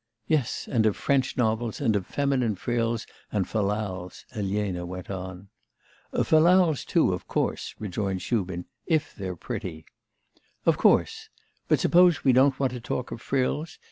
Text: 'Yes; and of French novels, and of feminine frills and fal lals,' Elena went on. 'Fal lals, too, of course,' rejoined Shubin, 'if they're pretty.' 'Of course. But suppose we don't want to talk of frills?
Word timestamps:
'Yes; 0.25 0.67
and 0.67 0.87
of 0.87 0.95
French 0.97 1.37
novels, 1.37 1.79
and 1.79 1.95
of 1.95 2.07
feminine 2.07 2.55
frills 2.55 3.05
and 3.31 3.47
fal 3.47 3.65
lals,' 3.65 4.25
Elena 4.33 4.83
went 4.83 5.11
on. 5.11 5.49
'Fal 6.11 6.41
lals, 6.41 6.83
too, 6.83 7.13
of 7.13 7.27
course,' 7.27 7.75
rejoined 7.77 8.23
Shubin, 8.23 8.65
'if 8.87 9.13
they're 9.15 9.35
pretty.' 9.35 9.85
'Of 10.65 10.75
course. 10.79 11.29
But 11.67 11.79
suppose 11.79 12.23
we 12.23 12.33
don't 12.33 12.59
want 12.59 12.73
to 12.73 12.81
talk 12.81 13.11
of 13.11 13.21
frills? 13.21 13.77